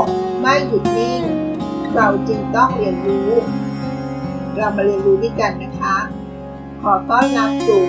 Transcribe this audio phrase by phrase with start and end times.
[0.00, 0.04] ก
[0.40, 1.22] ไม่หยุดนิ่ง
[1.94, 3.30] เราจึงต้องเรียนรู้
[4.56, 5.96] เรามาเรียนรู้ด้วยกันนะคะ
[6.82, 7.82] ขอต้อนรับสู่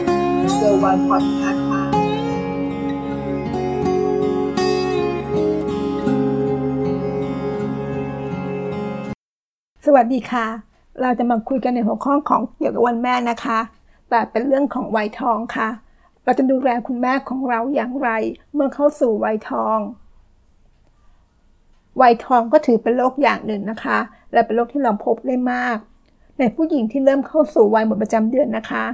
[0.55, 1.83] เซอร์วันพอดคาส์ค่ะ
[9.85, 10.45] สวัสดีค่ะ
[11.01, 13.59] เราจะมาคุยกันในหัวข้อของเกี่ยวกับวันแม่นะคะ
[14.09, 15.69] แต่เป็นเรื่องของวัยทองค่ะ
[16.23, 18.09] เราจะดูแลคุณแม่ของเราอย่างไร
[18.53, 19.79] เมื่อเข้าสู่วัยทอง
[22.01, 23.97] วัยทองก็ถือเป็นโรคอย่างหนึ่งนะคะ
[24.33, 25.77] และเป็นโรคที่เราพบได้มาก
[26.39, 28.85] ในผู้หญิงที่เริ่มเข้าสู่วัยหมดประจำเดือนนะคะ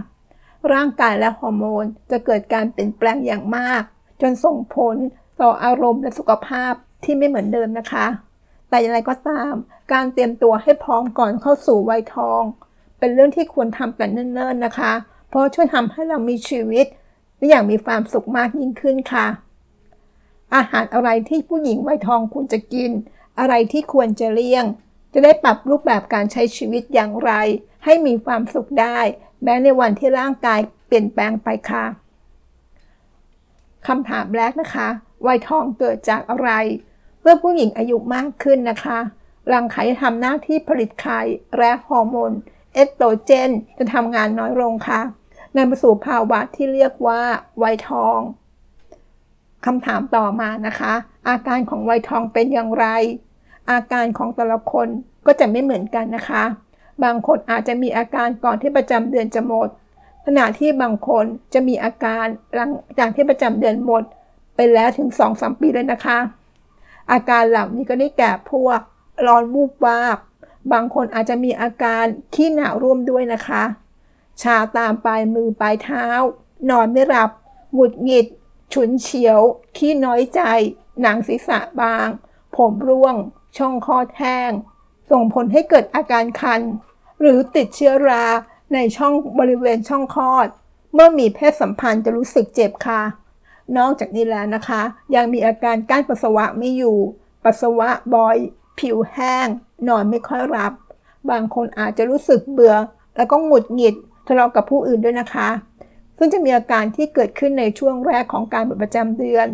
[0.74, 3.82] ร่างกายและฮอร์โมนจะเกิดการเปลี่ยนแปลงอย่างมาก
[4.22, 4.96] จนส่งผล
[5.42, 8.06] ต่ออารมณ์และสุขภาพที่ไม่เหมือนเดิมนะคะ
[8.70, 9.54] แต่อย่างไรก็ตาม
[9.94, 12.44] การเตรียมตัวให้พร้อมก่อนเข้าสู่วัยทอง
[13.00, 14.92] เป็นเรื่องที่ควรทำกันเนิ่นๆนะคะ
[15.30, 16.86] เพราะช่วยทำให้เรามีชีวิต
[17.38, 19.28] ได้อย่างมีความสุขมากยิ่งขึ้นค่ะ
[20.56, 22.92] อาหารอะไรที่ผู้หญิงวัยทองควรจะกิน
[23.40, 24.66] อะไรที่ควรจะเลี่ยง
[25.14, 27.32] จะได้ปรับรูปแบบการใช้ชีวิตอย่างไร
[27.86, 29.00] ให้มีความสุขได้
[29.44, 31.86] แม้ในวันที่ร่างกายเปลี่ยนแปลงไปค่ะ
[33.88, 34.88] คำถามแรกนะคะ
[35.28, 36.50] วัยทองเกิดจากอะไร
[37.22, 39.00] เมื่อผู้หญิงอายุมากขึ้นนะคะ
[39.52, 41.22] รังไข่ทำหน้าที่ผลิตไข่
[41.58, 42.32] และฮอร์โมน
[42.74, 45.02] เอสโตรเจน จะทำงานน้อยลงค่ะ
[45.56, 47.22] นำไปสู่ภาวะที่เรียกว่า
[47.64, 48.20] วัยทอง
[49.66, 50.94] คำถามต่อมานะคะ
[51.30, 52.86] อาการของวัยทองเป็นอย่างไร
[53.72, 54.88] อาการของแต่ละคน
[55.26, 56.44] ก็จะไม่เหมือนกันนะคะ
[57.04, 59.70] บางคนอาจจะมีอาการก่อนที่ประจำเดือนจะหมด
[60.26, 64.04] ขณะที่บางคนจะมีอาการหลังจากที่ประจำเดือนหมด
[64.56, 66.18] ไปแล้วถึง 2-3 ปีเลยนะคะ
[67.12, 68.80] อาการเหล่านี้ก็ได้แก่พวก
[69.28, 70.18] ร้อนวูบวาบ
[70.74, 73.64] บางคนอาจจะมีอาการขี้หนาวร่วมด้วยนะคะ
[74.42, 76.06] ชาตามปลายมือปลายเท้า
[76.70, 77.30] นอนไม่หลับ
[77.74, 78.28] หงุดหงิด
[78.74, 79.40] ฉุนเฉียว
[79.78, 80.42] ขี้น้อยใจ
[81.02, 82.08] หนังศีรษะบาง
[82.56, 83.16] ผมร่วง
[83.58, 84.52] ช่องคอแห้ง
[85.12, 86.62] ส่งผลให้เกิดอาการคัน
[87.20, 88.26] หรือติดเชื้อรา
[88.74, 90.48] ในช่องบริเวณช่องคลอด
[90.94, 93.02] เมื่อมีเพศสัมพันธ์จะรู้สึกเจ็บค่ะ
[93.78, 94.82] นอกจากนี้แล้วนะคะ
[95.16, 96.98] ยังมีอาการกั้นปัสสาวะไม่อยู่
[97.44, 98.38] ปัสสาวะบ่อย
[98.80, 99.48] ผิวแห้ง
[99.88, 100.74] นอนไม่ค่อยรับ
[101.30, 102.76] บางคนอาจจะรู้สึกเบื่อ
[103.16, 103.96] แล้วก็หงุดหงิด
[104.28, 105.50] ทะเลาะกับผู้อื่นด้วยนะคะ
[106.24, 109.48] ซึ่งจะมีอาการที่เกิดขึ้นในช่วงแรกของการประจำเดือน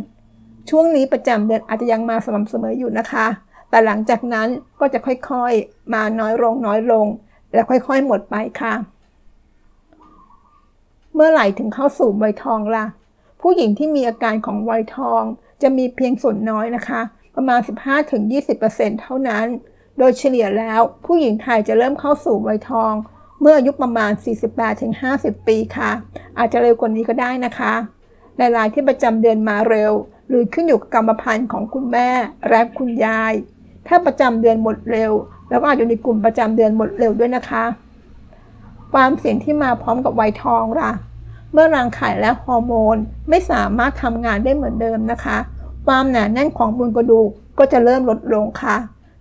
[0.69, 3.27] ช่วงนี้ประจำเดือนอาจจะยังมาสม่ำเสมออยู่นะคะ
[3.69, 4.47] แต่หลังจากนั้น
[4.79, 7.05] ก็จะค่อยๆ มาน้อยลงน้อยลง
[7.53, 8.73] และค่อยๆ หมดไปค่ะ
[11.13, 12.85] เมื่อไหร่ถึงเข้าสู่วัยทองล่ะ
[13.41, 15.23] ผู้หญิงที่มีอาการของวัยทอง
[15.61, 17.01] จะมีเพียงส่วนน้อยนะคะ
[17.35, 17.59] ประมาณ
[18.29, 19.45] 15-20%เท่านั้น
[19.97, 22.93] โดยเฉลี่ยแล้วผู้หญิงไทยจะเริ่มเข้าสู่วัยทอง
[23.41, 24.11] เมื่ออายุประมาณ
[24.79, 25.91] 48-50 ปีค่ะ
[26.37, 27.73] อาจจะเร็วกว่านี้ก็ได้นะคะ
[28.37, 29.91] หลายๆที่ประจำเดือนมาเร็ว
[30.27, 32.09] หรือขึ้นอยู่กับกรรมพันธุ์ของคุณแม่
[32.49, 33.33] และคุณยาย
[33.87, 35.11] ถ้าประจำเดือนหมดเร็ว
[35.49, 37.63] แล้วก็อาจจะอยู่ในกลุ่มประจำเดือนหมดเร็วด้วยนะคะ
[38.93, 40.91] ความเสี่ยงที่มาพร้อมกับวัยทองล่ะ
[41.53, 42.97] เมื่อรังไข่และฮอร์โมน
[43.29, 45.37] ไม่สามารถทำงานได้เหมือนเดิมนะคะ
[45.85, 48.77] ความหนาแน่นของมวลกระดูกก็จะเริ่มลดลงค่ะ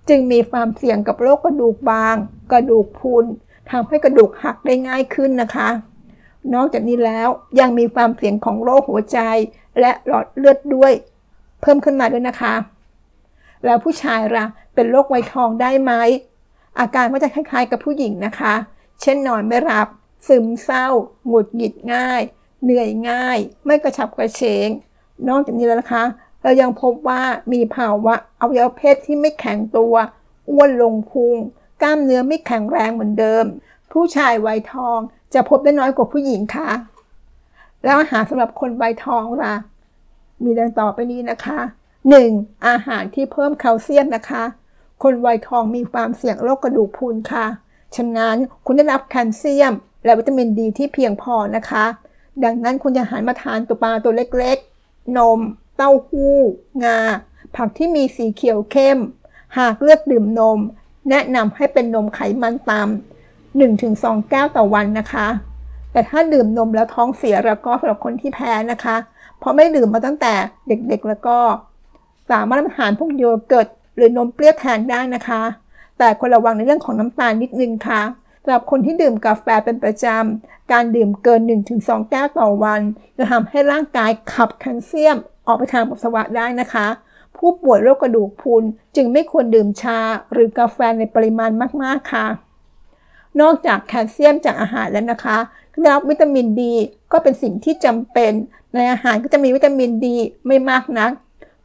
[0.08, 2.16] จึงมีความเสี่ยงกับโรคกระดูกบาง
[2.52, 3.24] กระดูกพุน
[3.70, 5.68] ทำให้กระดูกหักได้ง่ายขึ้นนะคะ
[6.54, 7.28] นอกจากนี้แล้ว
[7.60, 9.18] ยังมีความเสี่ยงของโรคหัวใจ
[9.80, 10.92] และหลอดเลือดด้วย
[11.60, 12.54] เพิ่มขึ้นมาด้วยนะคะ
[13.64, 15.92] แล้วผู้ชายล่ะเป็นโรคไวทองได้ไหม
[16.78, 18.54] อาการก็จะคล้ายๆ กับผู้หญิงนะคะ
[19.00, 19.88] เช่นนอนไม่หลับ
[20.28, 20.86] ซึมเศร้า
[21.26, 22.22] หงุดหงิดง่าย
[22.62, 24.68] เหนื่อยง่าย ไม่กระฉับกระเฉง
[25.28, 26.04] นอกจากนี้แล้วนะคะ
[26.42, 27.22] เรายังพบว่า
[27.52, 29.94] มีภาวะอวัยวะเพศที่ไม่แข็งตัว
[30.50, 31.36] อ้วนลงพุง
[31.82, 33.44] กล้ามเนื้อไม่แข็งแรงเหมือนเดิม
[33.92, 34.98] ผู้ชายวัยทอง
[35.34, 36.70] จะพบได้น้อยกว่าผู้หญิงค่ะ
[37.84, 39.54] แล้วอาหารสำหรับคนวัยทองล่ะ
[40.44, 41.58] มีดังต่อไปนี้นะคะ
[42.12, 42.66] 1.
[42.66, 44.44] อาหารที่เพิ่มแคลเซียมนะคะ
[45.02, 47.46] คนวัยทองมีความเสี่ยงโรคกระดูกพรุนค่ะ
[47.96, 49.72] ฉะนั้นคุณได้รับแคลเซียม
[50.04, 51.84] และวิตามินดีที่เพียงพอนะคะ
[52.44, 55.40] ดังนั้นคุณจะหันมาทานตัวปลาตัวเล็กๆ นม
[55.76, 56.36] เต้าหู้
[56.84, 56.98] งา
[57.56, 58.98] ผักที่มีสีเขียวเข้ม
[59.58, 60.60] หากเลือกดื่มนม
[61.10, 65.26] แนะนำให้เป็นนมไขมันต่ำ1-2 แก้วต่อวันนะคะ
[65.92, 68.96] แต่ถ้าดื่มนมแล้วท้องเสียแล้วก็สำหรับคนที่แพ้นะคะ
[69.38, 70.34] เพราะไม่ดื่มมาตั้งแต่
[70.68, 71.38] เด็กๆแล้วก็
[72.30, 75.42] สามารถรับประทานพวกโยเกิร์ตหรือนมเปรี้ยวแทนได้นะคะ
[75.98, 78.02] แต่ควรระวังในเรื่องของน้ำตาลนิดนึงค่ะ
[78.42, 81.40] สำหรับคนที่ดื่มกาแฟเป็นประจำ การดื่มเกิน
[81.76, 82.80] 1-2 แก้วต่อวัน
[83.16, 85.16] จะทำให้ร่างกายขับแคลเซียม
[85.46, 86.86] ออกไปทางปัสสาวะได้นะคะ
[87.36, 88.62] ผู้ป่วยโรคกระดูกพรุน
[88.96, 89.98] จึงไม่ควรดื่มชา
[90.32, 91.50] หรือกาแฟในปริมาณ
[91.82, 92.26] มาก ๆ ค่ะ
[93.40, 95.38] นอกจากแคลเซียมจากอาหารแล้วนะคะ
[95.82, 96.74] แล้ววิตามินดี
[97.12, 98.32] ก็เป็นสิ่งที่จำเป็น
[98.74, 100.16] ในอาหารก็จะมีวิตามินดี
[100.46, 101.10] ไม่มากนัก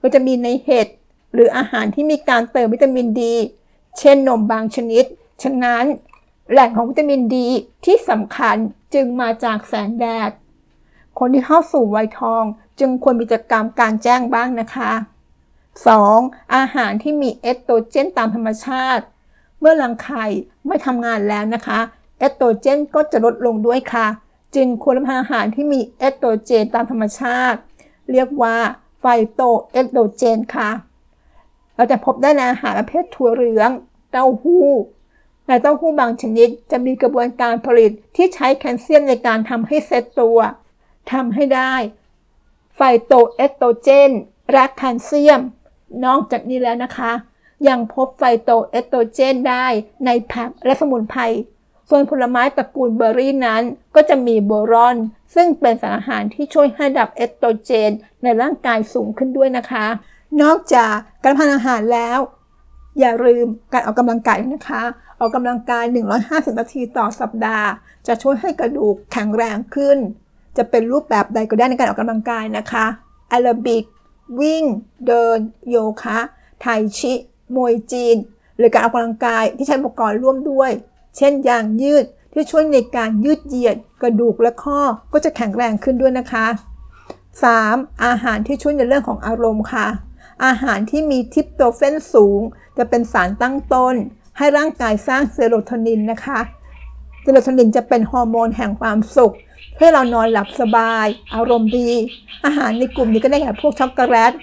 [0.02, 0.88] ก็จะมีในเห็ด
[1.34, 3.34] หรืออาหารที่มีการเติมวิตามินดี
[4.00, 5.06] เช่นนมบางชนิด
[5.44, 5.84] ฉะนั้น
[6.52, 7.48] แหล่งของวิตามินดี
[7.86, 8.56] ที่สำคัญ
[8.94, 10.32] จึงมาจากแสงแดด
[11.20, 12.44] คนที่เข้าสู่วัยทอง
[12.80, 14.92] จึงควรมีกิจกรรมการแจ้งบ้างนะคะ
[15.80, 16.56] 2.
[16.56, 19.04] อาหารที่มีเอสโตรเจนตามธรรมชาติ
[19.60, 20.26] เมื่อรังไข่
[20.68, 21.80] ไม่ทำงานแล้วนะคะ
[22.18, 24.08] เอสโตรเจนก็จะลดลงด้วยค่ะ
[24.56, 27.60] จึงควรรับประทานอาหารที่มีเอสโตรเจนตามธรรมชาติ
[28.12, 28.58] เรียกว่า
[29.00, 29.42] ไฟโต
[29.72, 30.70] เอสโตรเจนค่ะ
[31.76, 33.70] เราจะพบได้ในอาหารประเภทถั่วเหลือง
[34.12, 34.68] เต้าหู้
[35.48, 40.40] ในเต้าหู้บางชนิดจะมีกระบวนการผลิตที่ใช้แคลเซียมในการทำให้เซตตัว
[41.12, 41.74] ทำให้ได้
[42.76, 44.12] ไฟโตเอสโตรเจน
[44.52, 45.42] และแคลเซียม
[46.06, 47.12] นอกจากนี้แล้วนะคะ
[47.68, 49.66] ยังพบไฟโตเอสโตรเจนได้
[50.06, 51.22] ในผักและสมุนไพร
[51.90, 53.64] ส่วนผลไม้ตระกูลเบอร์รี่นั้น
[53.96, 54.98] ก็จะมีโบรอน
[55.36, 57.92] ซึ่งเป็นสารอาหารที่ช่วยให้ระดับเอสโตรเจน
[58.24, 59.86] ในร่างกายสูงขึ้นด้วยนะคะ
[60.42, 60.94] นอกจาก
[61.24, 62.20] การทานอาหารแล้ว
[63.00, 64.84] อย่าลืมการออกกำลังกายนะคะ
[65.20, 65.86] ออกกำลังกาย
[66.22, 67.68] 150 นาทีต่อสัปดาห์
[68.08, 69.98] จะช่วยให้กระดูกแข็งแรงขึ้น
[70.58, 72.86] จะเป็นรูปแบบใดก็ได้ในการออกกำลังกายนะคะ
[73.30, 73.84] แอโรบิก
[74.40, 74.64] วิ่ง
[75.08, 75.38] เดิน
[75.70, 76.20] โยคะ
[76.62, 76.66] ไท
[76.98, 77.14] ชิ
[77.56, 78.18] มวยจีน
[78.58, 80.72] หรือการออกกำลังกายที่ใช้อุปกรณ์ร่วมด้วย
[81.18, 84.80] เช่นยางยืดที่ช่วยในการยืดเหยียด กระดูกและข้อ
[85.14, 86.48] ก็จะแข็งแรงขึ้นด้วยนะคะ
[87.26, 88.04] 3.
[88.06, 89.88] อาหารที่ช่วยในเรื่องของอารมณ์ค่ะ
[90.46, 92.42] อาหารที่มีทิปโตเฟนสูง
[92.78, 93.96] จะเป็นสารตั้งต้น
[94.38, 96.40] ให้ร่างกายสร้างเซโรโทนินนะคะ
[97.22, 99.34] เซโรโทนินจะเป็นฮอร์โมนแห่งความสุข
[99.78, 101.90] ให้เรานอนหลับสบาย อารมณ์ดี
[102.46, 104.34] อาหารในกลุ่มนี้ก็ได้แก่พวกช็อกโกแลต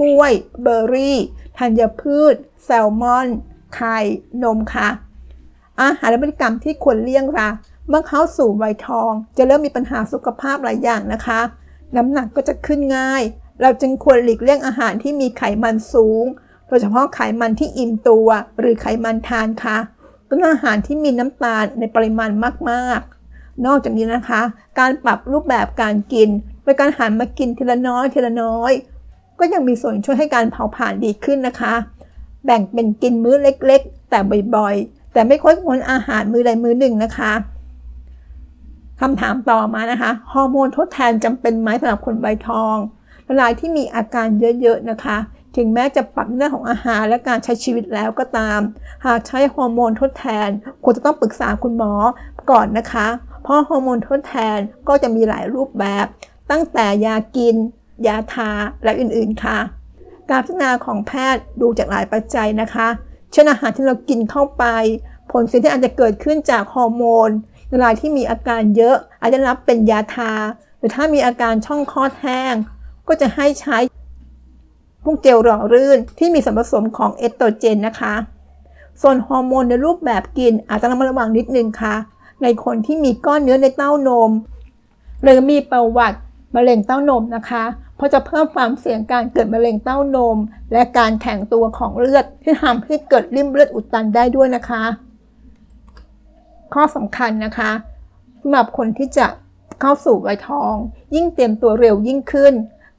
[0.00, 1.18] กล้วย เบอร์รี่
[1.58, 2.34] ธัญพืช
[2.64, 3.26] แซลมอน
[3.74, 3.98] ไข่
[4.42, 4.88] นมค่ะ
[5.80, 7.48] อาหารและพฤติกรรมที่ควรเลี่ยงละ
[7.88, 11.40] เมื่อเข้าสู่วัยทอง จะเริ่มมีปัญหาสุขภาพหลายอย่างนะคะ
[11.96, 13.22] น้ำหนักก็จะขึ้นง่าย
[13.60, 16.24] เราจึงควรหลีกเลี่ยงอาหารที่มีไขมันสูง
[16.68, 18.28] โดยเฉพาะไขมันที่อิ่มตัว
[18.58, 19.78] หรือไขมันทานค่ะ
[20.26, 22.30] เป็นอาหารที่มีน้ำตาลในปริมาณ
[22.70, 24.42] มากๆ นอกจากนี้นะคะ
[24.78, 26.28] การปรับรูปแบบการกิน
[26.62, 28.72] โดยการหันมากินทีละน้อยทีละน้อย
[29.38, 31.74] ก็ยังมีส่วนช่วยให้การเผาผลาญดีขึ้นนะคะ
[32.44, 34.18] แบ่งเป็นกินมื้อเล็กๆ แต่
[34.56, 37.32] บ่อยๆ แต่ไม่ค่อยควรอาหารมื้อใดมื้อหนึ่งนะคะ
[39.00, 42.76] คำถามต่อมานะคะ ฮอร์โมนทดแทนจำเป็นไหมสำหรับคนใบทอง
[43.40, 44.26] รายที่มีอาการ
[44.62, 45.16] เยอะๆนะคะ
[45.56, 48.60] ถึงแม้จะปรับเรื่องของอาหารและการใช้ชีวิตแล้วก็ตาม
[49.04, 50.48] หากใช้ฮอร์โมนทดแทน
[50.82, 51.92] ควรจะต้องปรึกษาคุณหมอ
[52.50, 53.06] ก่อนนะคะ
[53.42, 54.58] เพราะฮอร์โมนทดแทน
[54.88, 56.06] ก็จะมีหลายรูปแบบ
[56.50, 57.56] ตั้งแต่ยากิน
[58.06, 58.50] ยาทา
[58.84, 59.58] และอื่นๆค่ะ
[60.30, 62.88] การพิจารณาของแพทย์ดูจากหลายปัจจัยนะคะ
[63.32, 64.64] เช่นอาหารที่เรากินเข้าไป
[65.32, 67.30] ผลเสียที่อาจจะเกิดขึ้นจากฮอร์โมน
[67.68, 70.32] ในรายที่มีอาการเยอะอาจจะรับเป็นยาทา
[70.78, 72.54] หรือถ้ามีอาการช่องคลอดแห้ง
[73.08, 73.78] ก็จะให้ใช้
[75.06, 78.14] พวกเจลหล่อลื่นที่มีส่วนผสมของเอสโตรเจนนะคะ
[79.02, 81.94] ส่วนฮอร์โมนในรูปแบบกินอาจจะระมัดระวังนิดนึงค่ะ
[82.42, 84.30] ในคนที่มีก้อนเนื้อในเต้านม
[85.22, 86.18] หรือมีประวัติ
[86.54, 87.64] มะเร็งเต้านมนะคะ
[87.96, 90.36] เพราะจะเพิ่มความเสี่ยงการเกิดมะเร็งเต้านม
[90.72, 94.82] และการแข็งตัวของเลือดที่ทำให้เกิดริ่มเลือดอุดตันได้ด้วยนะคะ
[96.74, 97.70] ข้อสำคัญนะคะ
[98.40, 99.26] สำหรับคนที่จะ
[99.80, 100.74] เข้าสู่วัยทอง
[101.14, 102.54] ยิ่งเตรียมตัวเร็วยิ่งขึ้น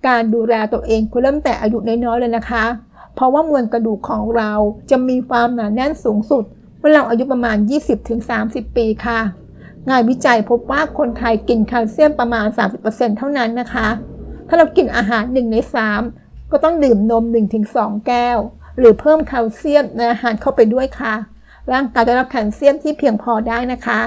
[0.07, 2.65] การดูแลตัวเองควรเริ่มแต่อายุน้อยๆเลยนะคะ
[3.15, 4.51] เพราะว่ามวลกระดูกของเรา
[4.89, 6.43] จะมีความหนาแน่นสูงสุด
[6.79, 7.57] เมื่อเราอายุประมาณ
[8.11, 9.19] 20-30 ปีค่ะ
[9.89, 12.47] งานวิจัยพบว่าคนไทยกินแคลเซียมประมาณ
[12.83, 13.87] 30%เท่านั้นนะคะ
[14.47, 15.57] ถ้าเรากินอาหาร 1 ใน
[16.05, 17.23] 3 ก็ต้องดื่มนม
[17.65, 18.37] 1-2 แก้ว
[18.77, 21.13] หรือเพิ่มแคลเซียมในอาหารเข้าไปด้วยค่ะ
[21.71, 23.99] ร่างกายจะรับแคลเซียมที่เพียงพอได้นะคะ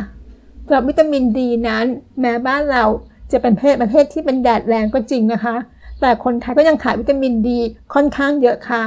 [0.66, 1.84] สำหรับวิตามินดีนั้น
[2.20, 2.84] แม้บ้านเรา
[3.32, 5.56] จะเป็นเทศประเทศที่เป็นแดดแรงก็จริงนะคะ
[6.00, 7.58] แต่คนไทยก็ยังขาดวิตามินดี
[7.94, 8.82] ค่อนข้างเยอะค่ะ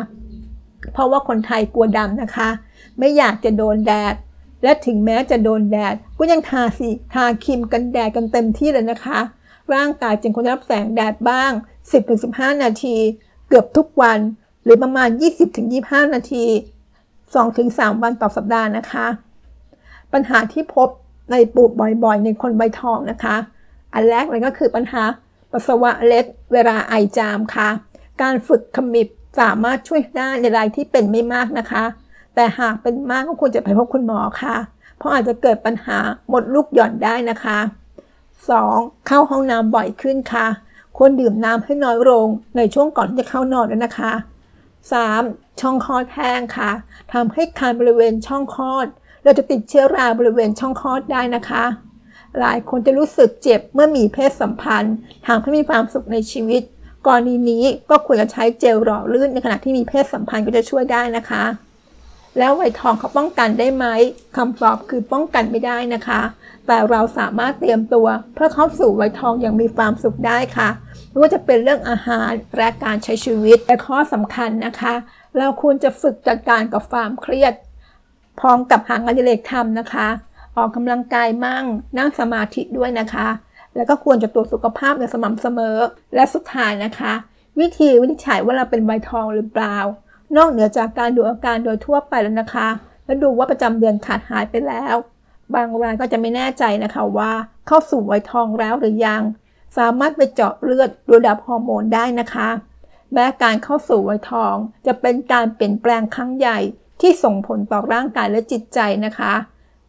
[0.94, 2.50] เพราะว่าคนไทยกลัวดำนะคะ
[3.00, 4.16] ไม่อยากจะโดนแดด
[4.64, 9.20] และถึงแม้จะโดนแดด ก็ยังทาสีทาครีมกันแดดกันเต็มที่เลยนะคะ
[9.74, 11.52] ร่างกายจึงควรรับแสงแดดบ้าง
[12.08, 12.96] 10-15 นาที
[13.48, 14.20] เกือบทุกวัน
[14.64, 15.10] หรือประมาณ
[15.62, 16.46] 20-25 นาที
[17.24, 19.06] 2-3 วันต่อสัปดาห์นะคะ
[20.14, 20.90] ปัญหาที่พบ
[21.32, 23.36] ในปูดบ่อยๆ ในคนใบทองนะคะ
[23.94, 25.04] อันแรกเลยก็คือปัญหา
[25.54, 27.70] ปัสสาวะเล็ดเวลาไอจามค่ะ
[28.22, 29.08] การฝึกขมิบ
[29.40, 31.84] สามารถช่วยได้ในรายที่เป็นไม่มากนะคะ
[32.36, 34.56] แต่หากเป็นมากก็ควรจะไปพบคุณหมอค่ะ
[34.98, 35.98] เพราะอาจจะเกิดปัญหา
[36.30, 37.58] หมดลูกหย่อนได้นะคะ
[38.34, 39.08] 2.
[39.08, 40.48] เข้าห้องน้ำบ่อยขึ้นค่ะ
[40.98, 44.12] ควรดื่มน้ำให้น้อยลงในช่วงก่อนที่จะเข้านอนด้วยนะคะ
[44.86, 45.62] 3.
[45.62, 46.72] ช่องคลอดแห้งค่ะ
[47.14, 48.88] ทำให้คันบริเวณช่องคลอด
[49.24, 51.64] เราจะติดเชื้อราบริเวณช่องคลอดได้นะคะ
[52.40, 54.96] หลายคนจะรู้สึกเจ็บเมื่อมีเพศสัมพันธ์
[55.28, 56.62] ทำให้มีความสุขในชีวิต
[57.06, 61.44] กรณีนี้ก็ควรจะใช้เจลหล่อลื่นในขณะที่มีเพศสัมพันธ์ก็จะช่วยได้นะคะ
[62.40, 63.86] แล้วไวทองเขาป้องกันได้ไหม
[64.38, 66.22] คำตอบคือป้องกันไม่ได้นะคะ
[66.68, 70.70] แต่เราสามารถเตรียมตัวเพื่อเข้าสู่ไวทองอย่างมีความสุขได้ค่ะ
[71.10, 74.94] ไม่ว่าจะเป็นเรื่องอาหารและการใช้ชีวิตและข้อสำคัญนะคะ
[75.38, 77.54] เราควรจะฝึกจัดการกับความเครียด
[78.40, 80.08] พร้อมกับหางานอดิเรกทำนะคะ
[80.58, 81.66] ออกกำลังกายมั่ง
[81.98, 83.28] นั่งสมาธิด้วยนะคะ
[83.76, 85.78] แล้วก็ควรจะตรวจสุขภาพอย่างสม่ำเสมอ
[86.16, 87.14] และสุดท้ายนะคะ
[87.60, 89.78] วิธีวินิจฉัยว่าเราเป็นไวทองหรือเปล่า
[90.36, 92.70] นอกเหนือจากการดูอาการโดยทั่วไปแล้วนะคะ
[93.06, 94.96] แล้วดูว่าประจำเดือนขาดหายไปแล้ว
[95.54, 97.32] บางรายก็จะไม่แน่ใจนะคะว่า
[97.68, 99.22] เข้าสู่ไวทองแล้วหรือยัง
[99.78, 102.50] สามารถไปเจาะเลือดดูดับฮอร์โมนได้นะคะ
[103.14, 104.56] แม้การเข้าสู่ไวทอง
[104.86, 106.60] จะเป็นการเปลี่ยนแปลงครั้งใหญ่
[107.02, 109.34] ที่ส่งผลต่อร่างกายและจิตใจนะคะ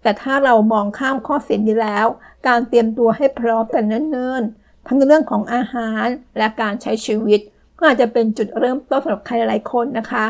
[0.04, 2.06] แต่ถ้าเรามองข้ามข้อเสียนี้แล้ว
[2.46, 6.06] การเตรียมตัวให้พร้อมแต่เนิ่นๆ ทั้งเรื่องของอาหาร
[6.38, 7.40] และการใช้ชีวิต
[7.78, 10.24] ก็อาจจะเป็นจุดเริ่มต้นสำหรับใครหลายคนนะคะ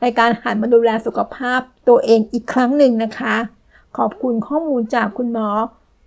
[0.00, 3.36] ในการหันมาดูแลสุขภาพตัวเองอีกครั้งหนึ่งนะคะ
[3.96, 5.48] ขอบคุณข้อมูลจากคุณหมอ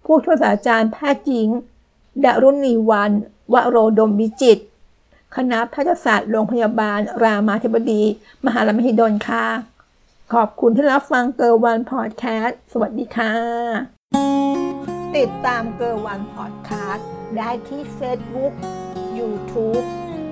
[0.06, 1.50] ผู้ช่วยศาสตราจารย์แพทย์หญิง
[2.24, 3.12] ดารุณีวัน
[3.54, 4.60] วโรดมวิจิต
[5.36, 8.02] คณะแพทยศาสตร์โรงพยาบาล รามาธิบดี
[8.46, 9.75] มหาลัยมหิดลค่ะ
[10.34, 13.34] ขอบคุณที่รับฟังเกอร์วันพอดแคสต์สวัสดีค่ะ
[15.18, 18.54] ติดตามเกอร์วันพอดแคสต์ได้ที่ Facebook
[19.18, 19.86] YouTube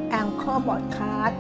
[0.09, 1.39] แองเกอร์บอดแคสต์